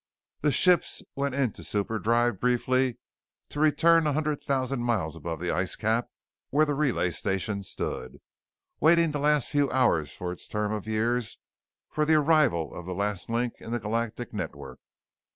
[0.41, 2.97] The ships went into superdrive briefly
[3.49, 6.09] to return a few hundred thousand miles above the ice cap
[6.49, 8.17] where the relay station stood,
[8.79, 11.37] waiting the last few hours of its term of years
[11.91, 14.79] for the arrival of the last link in the Galactic Network.